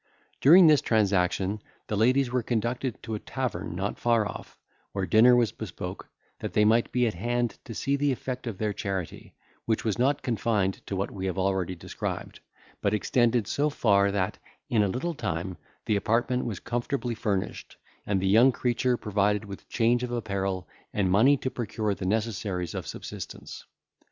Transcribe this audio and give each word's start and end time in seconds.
During 0.39 0.65
this 0.65 0.81
transaction 0.81 1.61
the 1.85 1.95
ladies 1.95 2.31
were 2.31 2.41
conducted 2.41 3.03
to 3.03 3.13
a 3.13 3.19
tavern 3.19 3.75
not 3.75 3.99
far 3.99 4.27
off, 4.27 4.57
where 4.93 5.05
dinner 5.05 5.35
was 5.35 5.51
bespoke, 5.51 6.09
that 6.39 6.53
they 6.53 6.65
might 6.65 6.91
be 6.91 7.05
at 7.05 7.13
hand 7.13 7.59
to 7.65 7.75
see 7.75 7.95
the 7.95 8.11
effect 8.11 8.47
of 8.47 8.57
their 8.57 8.73
charity, 8.73 9.35
which 9.65 9.85
was 9.85 9.99
not 9.99 10.23
confined 10.23 10.81
to 10.87 10.95
what 10.95 11.11
we 11.11 11.27
have 11.27 11.37
already 11.37 11.75
described, 11.75 12.39
but 12.81 12.95
extended 12.95 13.45
so 13.45 13.69
far, 13.69 14.11
that, 14.11 14.39
in 14.71 14.81
a 14.81 14.87
little 14.87 15.13
time, 15.13 15.55
the 15.85 15.95
apartment 15.97 16.45
was 16.45 16.59
comfortably 16.59 17.13
furnished, 17.13 17.77
and 18.03 18.19
the 18.19 18.27
young 18.27 18.51
creature 18.51 18.97
provided 18.97 19.45
with 19.45 19.69
change 19.69 20.01
of 20.01 20.11
apparel, 20.11 20.67
and 20.91 21.11
money 21.11 21.37
to 21.37 21.51
procure 21.51 21.93
the 21.93 22.07
necessaries 22.07 22.73
of 22.73 22.87
subsistence. 22.87 23.65